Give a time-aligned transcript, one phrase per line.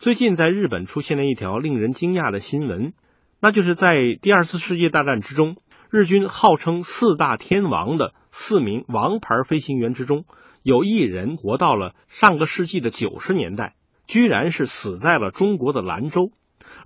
[0.00, 2.94] 最近在日本出现了一条令人惊讶的新闻，
[3.38, 5.58] 那就是在第二次世界大战之中，
[5.90, 10.24] 日军号称四大天王的四名王牌飞行员之中，
[10.62, 13.74] 有一人活到了上个世纪的九十年代，
[14.06, 16.32] 居然是死在了中国的兰州，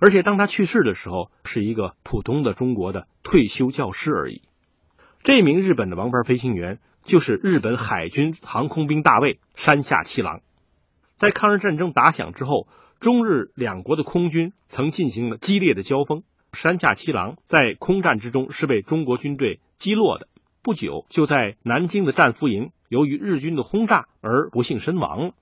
[0.01, 4.41] 而且当他去世的时候，是一个普通的中国的退休教师而已。
[5.23, 10.41] 这名日本的王牌飞行员就是日本海军航空兵大尉山下七郎。
[11.15, 12.67] 在抗日战争打响之后，
[13.05, 16.23] 中日两国的空军曾进行了激烈的交锋。
[16.53, 20.27] 山下七郎在空战之中是被中国军队击落的，
[20.63, 25.33] 不久就在南京的战俘营由于日军的轰炸而不幸身亡了。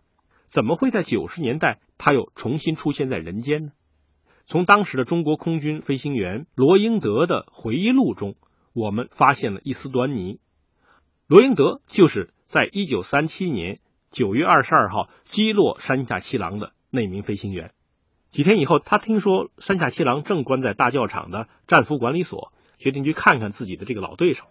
[0.46, 3.72] 怎么会在九十年代他又重新出现在人间呢？
[4.46, 8.36] 从当时的中国空军飞行员罗英德的回忆录中。
[8.74, 10.42] 我们发现了一丝端倪，
[11.28, 13.80] 罗英德就是在一九三七年
[14.12, 17.72] 九月二十二号击落山下七郎的那名飞行员。
[18.30, 24.46] 几天以后，他听说山下七郎正关在大教场的战俘管理所，决定去看看自己的这个老对手。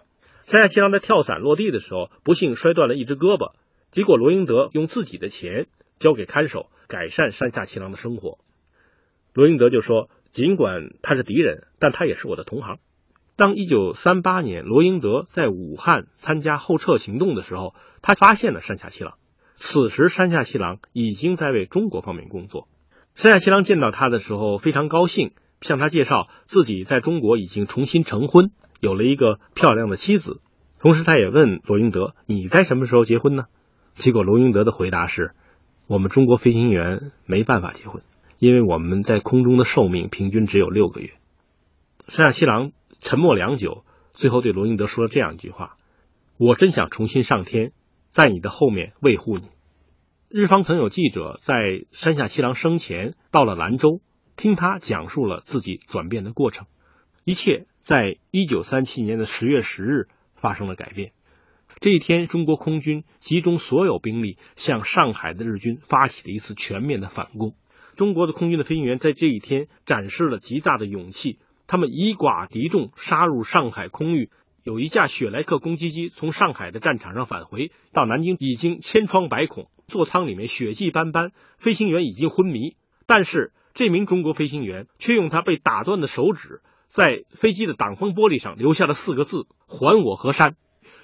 [0.45, 3.53] 山下七郎在跳伞落地的时候，不幸摔断了一只胳膊。
[3.93, 5.69] 结果罗英德用自己的钱
[6.01, 8.39] 交给看守，改善山下七郎的生活。
[9.35, 12.79] 罗英德就说：“尽管他是敌人，但他也是我的同行。”
[13.37, 19.15] 当一九三八年罗英德在武汉参加后撤行动的时候，他发现了山下七郎。
[19.65, 22.67] 此时山下七郎已经在为中国方面工作。
[23.15, 30.41] 山下七郎见到他的时候非常高兴，向他介绍自己在中国已经重新成婚，有了一个漂亮的妻子。
[30.81, 33.45] 同时，他也问罗英德：“你在什么时候结婚呢？”
[33.95, 35.31] 结果罗英德的回答是
[35.87, 38.03] ：“我们中国飞行员没办法结婚，
[38.41, 41.11] 因为我们在空中的寿命平均只有六个月。”
[42.09, 42.73] 山下七郎。
[43.01, 45.77] 沉默良久，最后对罗英德说了这样一句话
[46.39, 47.73] ：“我真想重新上天，
[48.13, 49.49] 在你的后面维护你。”
[50.31, 54.01] 日方曾有记者在山下七郎生前到了兰州，
[54.37, 56.67] 听他讲述了自己转变的过程。
[57.25, 61.13] 一切在一九三七年的十月十日发生了改变。
[61.81, 67.55] 这一天，中国空军集中所有兵力，向上海的日军发起了一次全面的反攻。
[67.95, 71.39] 中国的空军的飞行员在这一天展示了极大的勇气。
[71.67, 74.31] 他们以寡敌众，杀入上海空域。
[74.65, 82.77] 有一架雪莱克攻击机从上海的战场上返回，到南京已经千疮百孔，座舱里面血迹斑斑，飞行员已经昏迷。
[83.07, 90.55] 但是这名中国飞行员却用他被打断的手指，在飞机的挡风玻璃上留下了四个字：“还我河山。”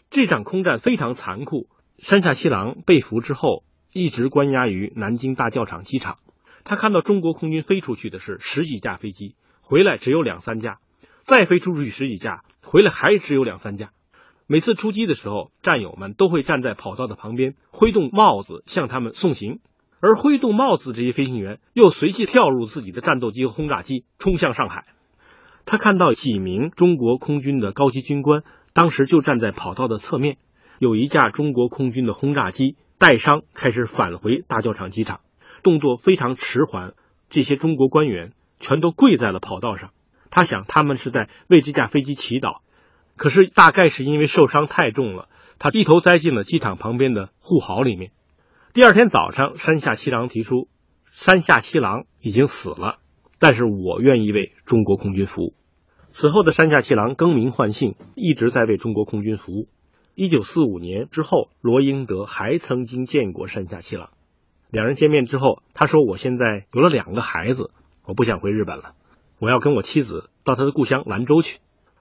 [0.08, 1.68] 这场空战非常残酷。
[1.98, 6.18] 山下七郎被俘之后，一直关押于南京大教场机场。
[6.62, 9.34] 他看到中国空军飞出去的是十几架飞机。
[9.62, 10.78] 回来只有两三架，
[11.22, 13.92] 再飞出去十几架，回来还只有两三架。
[14.46, 19.60] 每次出击的时候，战友们都会站在跑道的旁边，挥动帽子向他们送行。
[20.00, 24.84] 而挥动帽子这些飞行员又随即跳入自己的战斗机和轰炸机，冲向上海。
[25.64, 28.42] 他看到几名中国空军的高级军官，
[28.74, 30.36] 当时就站在跑道的侧面。
[30.78, 35.20] 有一架中国空军的轰炸机带伤，开始返回大教场机场，
[35.62, 36.92] 动作非常迟缓。
[37.30, 38.34] 这些中国官员。
[38.60, 39.92] 全都跪在了跑道上，
[40.30, 42.60] 他想他们是在为这架飞机祈祷，
[43.16, 45.28] 可是大概是因为受伤太重了，
[45.58, 48.12] 他一头栽进了机场旁边的护壕里面。
[48.74, 50.68] 第二天早上，山下七郎提出，
[51.10, 52.98] 山下七郎已经死了，
[53.38, 55.54] 但是我愿意为中国空军服务。
[56.10, 59.68] 此后的山下七郎更名换姓，一直在为中国空军服务。
[60.14, 64.10] 一九四五年之后，罗英德还曾经见过山下七郎，
[64.70, 67.70] 两人见面之后，他说：“我现在有了两个孩子。”
[68.04, 68.94] 我不想回日本了，
[69.38, 71.58] 我要跟我妻子到他的故乡兰州去。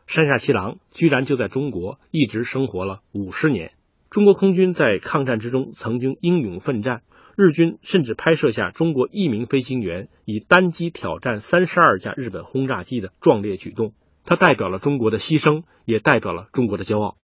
[0.08, 3.74] 山下七郎居然就在中国一直生活了五十年。
[4.10, 7.02] 中国空军在抗战之中曾经英勇奋战，
[7.36, 13.94] 日军甚至拍摄下中国一名飞行员以单机挑战三十二架日本轰炸机的壮烈举动。
[14.24, 17.18] 它代表了中国的牺牲，也代表了中国的骄傲。